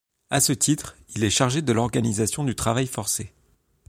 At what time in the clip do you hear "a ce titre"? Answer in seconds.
0.31-0.97